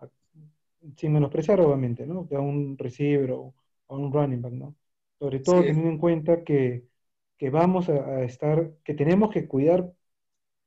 [0.00, 0.10] a-
[0.96, 2.28] sin menospreciar obviamente, ¿no?
[2.28, 3.54] Que a un receiver o
[3.88, 4.76] a un running back, ¿no?
[5.18, 5.64] Sobre todo Sí.
[5.64, 6.86] teniendo en cuenta que,
[7.38, 9.92] que vamos a, a estar, que tenemos que cuidar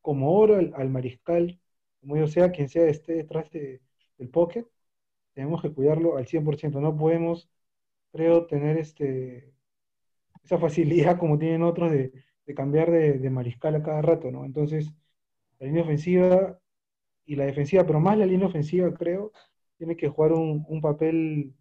[0.02, 1.60] como oro al, al mariscal,
[2.02, 3.82] como yo sea, quien sea esté detrás de-
[4.18, 4.66] del pocket,
[5.34, 6.82] tenemos que cuidarlo al 100%.
[6.82, 7.50] No podemos,
[8.14, 9.54] creo, tener este,
[10.44, 12.12] esa facilidad como tienen otros de,
[12.56, 14.44] cambiar de, mariscal a cada rato, ¿no?
[14.46, 14.92] Entonces,
[15.60, 16.60] la línea ofensiva
[17.26, 19.32] y la defensiva, pero más la línea ofensiva, creo,
[19.78, 21.54] tiene que jugar un, papel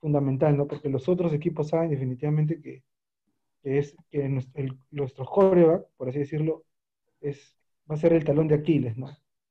[0.00, 0.66] fundamental, ¿no?
[0.66, 2.82] Porque los otros equipos saben definitivamente que,
[3.62, 4.24] que es que
[4.54, 6.64] el- nuestro quarterback, por así decirlo,
[7.20, 7.56] es,
[7.90, 9.08] va a ser el talón de Aquiles, ¿no?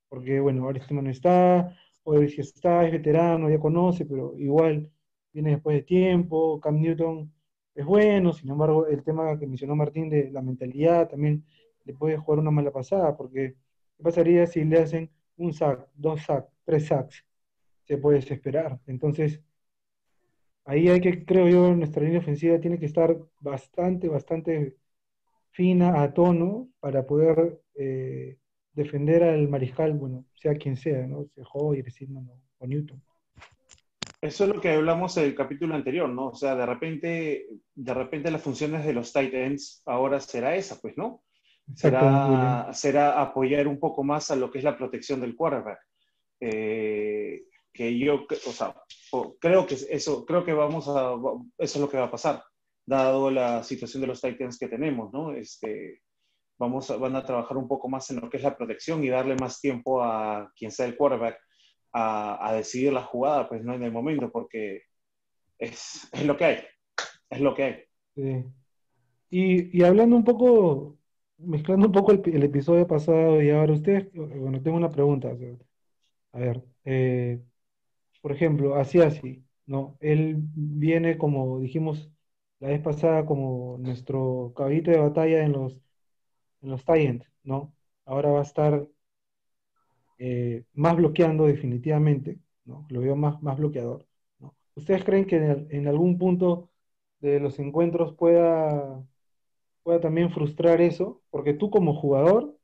[0.08, 4.90] Porque, bueno, ahora este no está, o si está, es veterano, ya conoce, pero igual
[5.32, 7.32] viene después de tiempo, Cam Newton
[7.78, 11.44] es bueno, sin embargo, el tema que mencionó Martín de la mentalidad también
[11.84, 13.54] le puede jugar una mala pasada, porque
[13.96, 17.24] ¿qué pasaría si le hacen un sack, dos sacks, tres sacks?
[17.84, 18.80] Se puede desesperar.
[18.88, 19.40] Entonces,
[20.64, 24.76] ahí hay que, creo yo, nuestra línea ofensiva tiene que estar bastante, bastante
[25.50, 28.38] fina, a tono, para poder eh,
[28.72, 31.28] defender al mariscal, bueno, sea quien sea, ¿no?
[31.32, 33.00] Sea Hoyer, Sidman o, Newton.
[34.20, 36.28] Eso es lo que hablamos en el capítulo anterior, ¿no?
[36.28, 40.80] O sea, de repente, de repente las funciones de los tight ends ahora será esa,
[40.80, 41.22] pues, ¿no?
[41.74, 45.78] Será, será apoyar un poco más a lo que es la protección del quarterback.
[46.40, 48.74] Eh, que yo, o sea,
[49.40, 51.14] creo que eso, creo que vamos a,
[51.58, 52.42] eso es lo que va a pasar,
[52.84, 55.32] dado la situación de los Titans que tenemos, ¿no?
[55.32, 56.02] Este,
[56.58, 59.36] vamos van a trabajar un poco más en lo que es la protección y darle
[59.36, 61.38] más tiempo a quien sea el quarterback
[61.92, 64.82] a, a decidir la jugada, pues no en el momento, porque
[65.58, 66.58] es, es lo que hay,
[67.30, 67.84] es lo que hay.
[68.14, 68.44] Sí.
[69.30, 70.98] Y, y hablando un poco,
[71.38, 75.30] mezclando un poco el, el episodio pasado y ahora ustedes, bueno, tengo una pregunta.
[76.32, 77.42] a ver, eh,
[78.22, 79.96] por ejemplo, así así, ¿no?
[80.00, 82.10] Él viene como dijimos
[82.60, 85.80] la vez pasada como nuestro caballito de batalla en los
[86.62, 87.74] en los Titans, ¿no?
[88.04, 88.86] Ahora va a estar
[90.18, 92.86] eh, más bloqueando definitivamente, ¿no?
[92.90, 94.06] Lo veo más, más bloqueador.
[94.74, 95.36] ¿Ustedes creen que
[95.70, 96.70] en, algún punto
[97.20, 99.04] de los encuentros pueda,
[99.82, 101.22] pueda también frustrar eso?
[101.30, 102.56] Porque tú como jugador,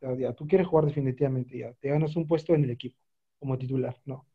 [0.00, 2.98] ya, ya, tú quieres jugar definitivamente, ya, te ganas un puesto en el equipo
[3.38, 4.26] como titular, ¿no?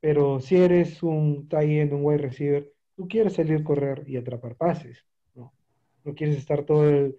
[0.00, 5.04] Pero si eres un end, un wide receiver, tú quieres salir correr y atrapar pases,
[5.34, 5.52] ¿no?
[6.04, 7.18] No quieres estar todo el,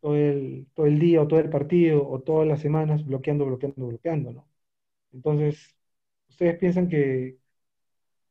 [0.00, 3.86] todo el, todo el día o todo el partido o todas las semanas bloqueando, bloqueando,
[3.88, 4.48] bloqueando, ¿no?
[5.12, 5.76] Entonces,
[6.28, 7.38] ¿ustedes piensan que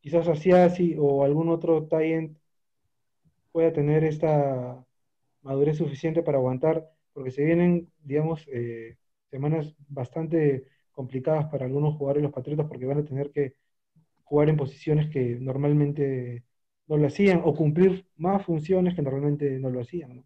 [0.01, 2.37] quizás así o algún otro tie end
[3.51, 4.85] pueda tener esta
[5.41, 6.89] madurez suficiente para aguantar?
[7.13, 8.97] Porque se vienen, digamos, eh,
[9.29, 13.55] semanas bastante complicadas para algunos jugadores los Patriotas porque van a tener que
[14.23, 16.43] jugar en posiciones que normalmente
[16.87, 20.17] no lo hacían o cumplir más funciones que normalmente no lo hacían.
[20.17, 20.23] ¿no?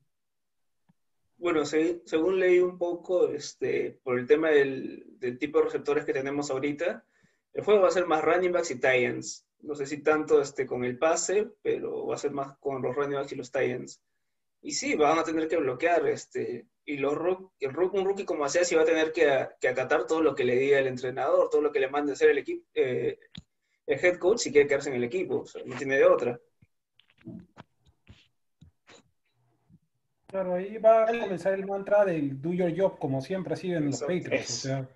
[1.42, 6.06] Bueno, se, según leí un poco, este, por el tema del, del, tipo de receptores
[6.06, 7.04] que tenemos ahorita,
[7.54, 9.48] el juego va a ser más running backs y tie ends.
[9.62, 12.96] No sé si tanto este, con el pase, pero va a ser más con los
[12.96, 14.04] running backs y los tie ends.
[14.62, 16.08] Y sí, van a tener que bloquear.
[16.08, 17.14] Este, y los
[17.60, 20.44] el, un rookie como sea, sí va a tener que, que, acatar todo lo que
[20.44, 23.18] le diga el entrenador, todo lo que le mande hacer el equipo, eh,
[23.88, 25.40] el head coach si quiere quedarse en el equipo.
[25.40, 26.40] O sea, no tiene de otra.
[30.32, 33.78] Claro, ahí va a comenzar el mantra del do your job, como siempre ha sido
[33.78, 34.66] en los Patriots.
[34.66, 34.90] O sea,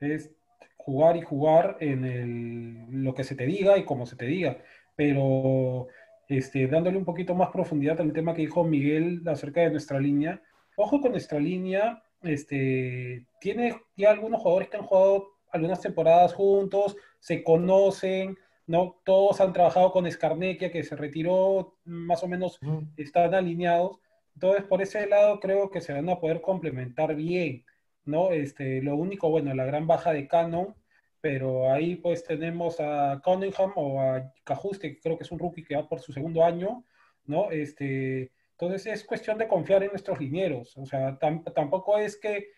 [0.00, 0.30] es
[0.76, 4.58] jugar y jugar en el, lo que se te diga y como se te diga.
[4.96, 5.86] Pero
[6.28, 10.42] este, dándole un poquito más profundidad al tema que dijo Miguel acerca de nuestra línea.
[10.76, 16.96] Ojo con nuestra línea, este, tiene ya algunos jugadores que han jugado algunas temporadas juntos,
[17.20, 19.00] se conocen, ¿no?
[19.04, 22.58] Todos han trabajado con Scarnequia, que se retiró, más o menos
[22.96, 24.00] están alineados.
[24.34, 27.64] Entonces, por ese lado creo que se van a poder complementar bien,
[28.04, 28.30] ¿no?
[28.32, 30.74] Este, lo único, bueno, la gran baja de Canon,
[31.20, 35.64] pero ahí pues tenemos a Cunningham o a Cajuste, que creo que es un rookie
[35.64, 36.84] que va por su segundo año,
[37.26, 37.50] ¿no?
[37.50, 42.48] Este, entonces es cuestión de confiar en nuestros linieros, o sea, tampoco es que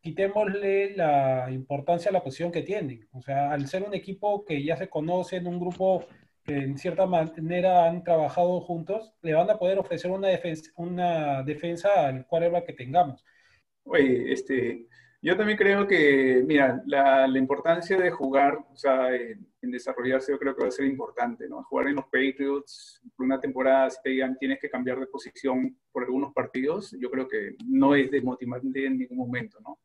[0.00, 4.62] quitémosle la importancia a la posición que tienen, o sea, al ser un equipo que
[4.62, 6.04] ya se conoce, en un grupo
[6.44, 11.42] que en cierta manera han trabajado juntos, le van a poder ofrecer una defensa, una
[11.42, 13.24] defensa al quarterback que tengamos.
[13.84, 14.86] Oye, este,
[15.20, 20.32] yo también creo que, mira, la, la importancia de jugar, o sea, en, en, desarrollarse,
[20.32, 21.62] yo creo que va a ser importante, ¿no?
[21.64, 25.78] Jugar en los Patriots, por una temporada, si te digan tienes que cambiar de posición
[25.92, 29.78] por algunos partidos, yo creo que no es desmotivante en ningún momento, ¿no?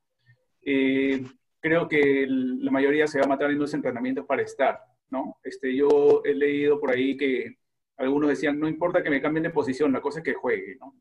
[0.63, 1.23] Eh,
[1.59, 5.37] creo que el, la mayoría se va a matar en los entrenamientos para estar, ¿no?
[5.43, 7.57] Este, yo he leído por ahí que
[7.97, 10.93] algunos decían, no importa que me cambien de posición, la cosa es que juegue, ¿no?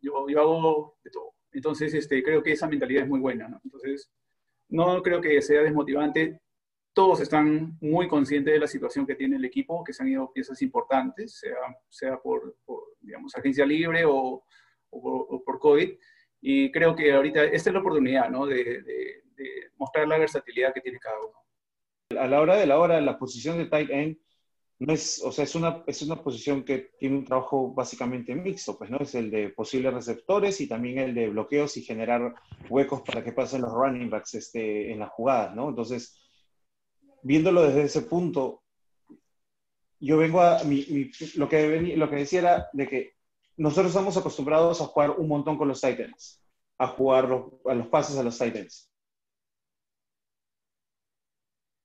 [0.00, 1.34] Yo, yo hago de todo.
[1.52, 3.60] Entonces, este, creo que esa mentalidad es muy buena, ¿no?
[3.64, 4.10] Entonces,
[4.68, 6.40] no creo que sea desmotivante.
[6.92, 10.32] Todos están muy conscientes de la situación que tiene el equipo, que se han ido
[10.32, 11.56] piezas importantes, sea,
[11.88, 14.44] sea por, por digamos, agencia libre o,
[14.90, 15.92] o, por, o, por, COVID.
[16.40, 18.46] Y creo que ahorita esta es la oportunidad, ¿no?
[18.46, 21.43] De, de, de mostrar la versatilidad que tiene cada uno
[22.18, 24.16] a la hora de la hora, la posición de tight end
[24.78, 28.76] no es, o sea, es una, es una posición que tiene un trabajo básicamente mixto,
[28.76, 28.98] pues, ¿no?
[28.98, 32.34] Es el de posibles receptores y también el de bloqueos y generar
[32.68, 35.68] huecos para que pasen los running backs este, en las jugadas, ¿no?
[35.68, 36.20] Entonces,
[37.22, 38.62] viéndolo desde ese punto,
[40.00, 43.14] yo vengo a, mi, mi, lo, que lo que decía era de que
[43.56, 46.42] nosotros estamos acostumbrados a jugar un montón con los tight ends,
[46.78, 48.56] a jugar los, a los pases a los tight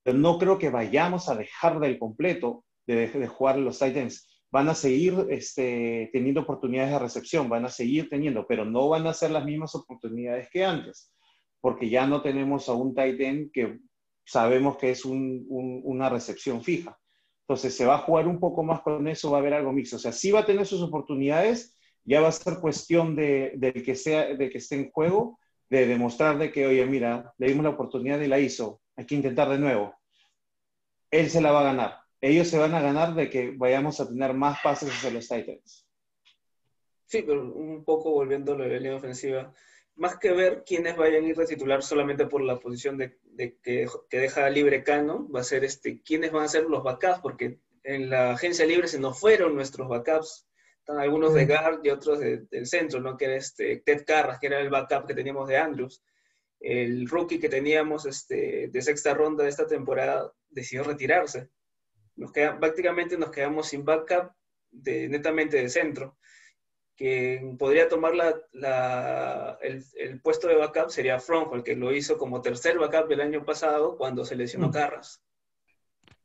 [0.06, 4.28] ends no creo que vayamos a dejar del completo de, jugar los Titans.
[4.52, 9.06] Van a seguir este, teniendo oportunidades de recepción, van a seguir teniendo, pero no van
[9.06, 11.14] a ser las mismas oportunidades que antes,
[11.62, 13.80] porque ya no tenemos a un Titan que
[14.26, 16.98] sabemos que es un, un, una recepción fija.
[17.42, 19.98] Entonces se va a jugar un poco más con eso, va a haber algo mixto.
[19.98, 23.74] O sea, sí va a tener sus oportunidades, ya va a ser cuestión de, de
[23.74, 27.64] que, sea, de que esté en juego, de demostrar de que, oye, mira, le dimos
[27.64, 29.99] la oportunidad y la hizo, hay que intentar de nuevo
[31.12, 32.00] él se la va a ganar.
[32.22, 35.88] Ellos se van a ganar de que vayamos a tener más pases hacia los Titans.
[37.06, 39.54] Sí, pero un poco volviendo a la línea ofensiva,
[39.96, 43.58] más que ver quiénes vayan a ir de titular solamente por la posición de, de
[43.58, 47.20] que, que, deja libre Cano, va a ser este, quiénes van a ser los backups,
[47.22, 50.48] porque en la agencia libre se nos fueron nuestros backups,
[50.78, 53.18] están algunos de guard y otros de, del centro, ¿no?
[53.18, 56.04] que era este, Ted Carras, que era el backup que teníamos de Andrews
[56.60, 61.50] el rookie que teníamos este, de sexta ronda de esta temporada decidió retirarse.
[62.16, 64.32] Nos queda, prácticamente nos quedamos sin backup
[64.72, 66.18] de, netamente de centro.
[66.96, 71.18] que podría tomar la, la, el, el, puesto de backup sería
[71.54, 74.72] el que lo hizo como tercer backup el año pasado cuando se lesionó mm.
[74.72, 75.24] Carras.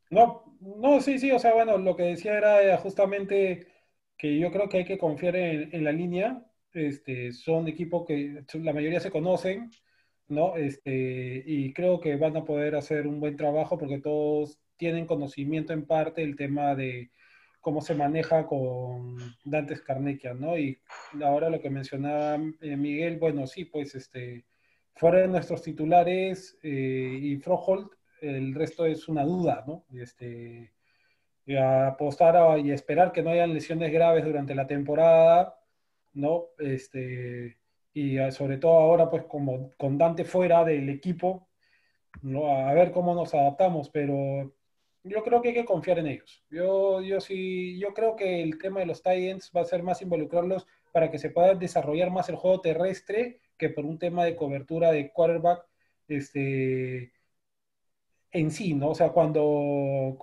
[0.09, 3.67] No, no, sí, sí, o sea, bueno, lo que decía era justamente
[4.17, 6.45] que yo creo que hay que confiar en, en la línea.
[6.73, 9.71] Este, son equipos que la mayoría se conocen,
[10.27, 10.55] ¿no?
[10.55, 15.73] Este, y creo que van a poder hacer un buen trabajo porque todos tienen conocimiento
[15.73, 17.11] en parte del tema de
[17.61, 20.57] cómo se maneja con Dante Scarnecchia, ¿no?
[20.57, 20.79] Y
[21.23, 24.45] ahora lo que mencionaba eh, Miguel, bueno, sí, pues este,
[24.95, 29.85] fuera de nuestros titulares eh, y Froholt, el resto es una duda, ¿no?
[29.93, 30.73] Este,
[31.59, 35.59] apostar y esperar que no hayan lesiones graves durante la temporada,
[36.13, 36.49] ¿no?
[36.59, 37.57] Este,
[37.95, 41.47] y sobre todo ahora, pues como con Dante fuera del equipo,
[42.21, 42.47] ¿no?
[42.47, 44.53] A ver cómo nos adaptamos, pero
[45.03, 46.43] yo creo que hay que confiar en ellos.
[46.49, 50.01] Yo, yo sí, yo creo que el tema de los Titans va a ser más
[50.01, 54.35] involucrarlos para que se pueda desarrollar más el juego terrestre que por un tema de
[54.35, 55.65] cobertura de quarterback
[56.07, 57.13] este,
[58.31, 58.89] en sí, ¿no?
[58.89, 60.17] O sea, cuando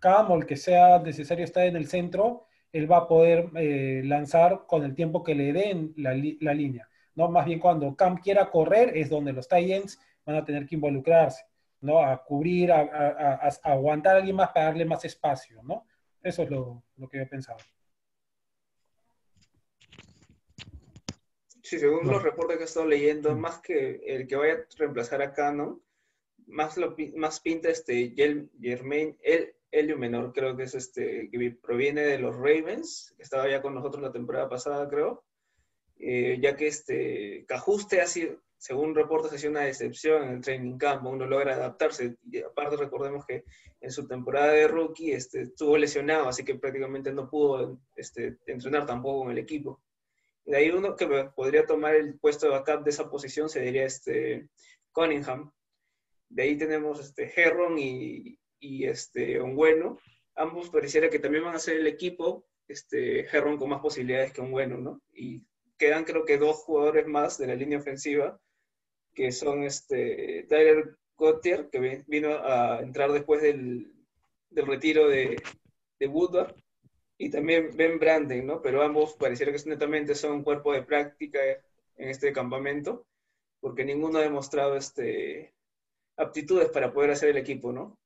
[0.00, 4.02] Cam o el que sea necesario estar en el centro, él va a poder eh,
[4.04, 6.88] lanzar con el tiempo que le den la, la, línea,
[7.18, 7.28] ¿no?
[7.28, 11.42] Más bien cuando Cam quiera correr es donde los Titans van a tener que involucrarse.
[11.80, 12.00] ¿no?
[12.00, 15.84] A cubrir, a, aguantar a alguien más para darle más espacio, ¿no?
[16.22, 17.58] Eso es lo, que yo he pensado.
[21.62, 25.20] Sí, según los reportes que he estado leyendo, más que el que vaya a reemplazar
[25.22, 25.82] a Canon,
[26.46, 28.14] más, lo, más pinta este
[28.60, 33.48] Germain, el Helio Menor, creo que es este, que proviene de los Ravens, que estaba
[33.48, 35.24] ya con nosotros la temporada pasada, creo,
[35.98, 40.40] eh, ya que este Cajuste ha sido, según reportes, ha sido una decepción en el
[40.40, 42.16] training camp, uno logra adaptarse.
[42.30, 43.44] Y aparte, recordemos que
[43.80, 48.86] en su temporada de rookie este, estuvo lesionado, así que prácticamente no pudo este, entrenar
[48.86, 49.80] tampoco con el equipo.
[50.44, 54.48] De ahí uno que podría tomar el puesto de backup de esa posición sería este
[54.92, 55.52] Cunningham.
[56.28, 59.98] De ahí tenemos este Herron y, y este Ongueno.
[60.34, 64.40] Ambos pareciera que también van a ser el equipo, este Herron con más posibilidades que
[64.40, 65.02] Ongueno, ¿no?
[65.12, 65.42] Y
[65.78, 68.38] quedan creo que dos jugadores más de la línea ofensiva
[69.18, 73.92] que son este, Tyler Gauthier, que vino a entrar después del,
[74.48, 75.42] del retiro de,
[75.98, 76.54] de, Woodward,
[77.18, 78.62] y también Ben Branden, ¿no?
[78.62, 81.40] Pero ambos pareciera que netamente son un cuerpo de práctica
[81.96, 83.06] en este campamento,
[83.58, 85.52] porque ninguno ha demostrado este,
[86.16, 87.98] aptitudes para poder hacer el equipo, ¿no?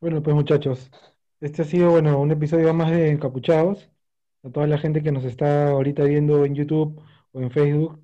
[0.00, 0.90] Bueno, pues muchachos,
[1.40, 3.88] este ha sido, bueno, un episodio más de Encapuchados.
[4.46, 8.00] A toda la gente que nos está ahorita viendo en YouTube o en Facebook,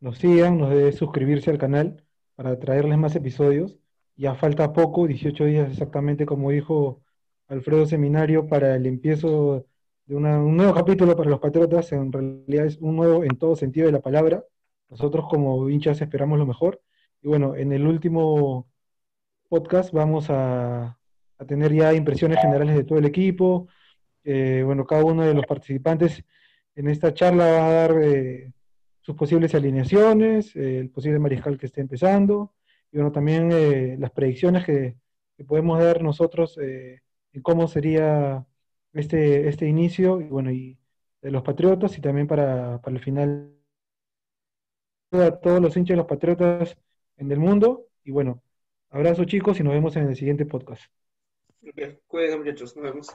[0.00, 3.78] nos sigan, nos debe suscribirse al canal para traerles más episodios.
[4.16, 7.02] Ya falta poco, 18 días exactamente como dijo
[7.46, 9.66] Alfredo Seminario para el empiezo
[10.06, 11.92] de un nuevo capítulo para los Patriotas.
[11.92, 14.44] En realidad es un nuevo en todo sentido de la palabra.
[14.90, 16.82] Nosotros como hinchas esperamos lo mejor.
[17.22, 18.68] Y bueno, en el último
[19.48, 20.98] podcast vamos a,
[21.46, 23.68] tener ya impresiones generales de todo el equipo.
[24.24, 26.24] Eh, bueno, cada uno de los participantes
[26.74, 28.02] en esta charla va a dar...
[28.02, 28.52] Eh,
[29.04, 32.54] sus posibles alineaciones, eh, el posible mariscal que esté empezando,
[32.90, 34.96] y bueno, también eh, las predicciones que,
[35.46, 37.02] podemos dar nosotros eh,
[37.32, 38.46] en cómo sería
[38.94, 40.78] este, este inicio, y bueno, y
[41.20, 43.52] de los Patriotas, y también para, para el final
[45.12, 46.78] a todos los hinchas de los Patriotas
[47.18, 48.42] en el mundo, y bueno,
[48.88, 50.84] abrazo chicos y nos vemos en el siguiente podcast.
[52.06, 53.08] Cuídense muchachos, nos vemos.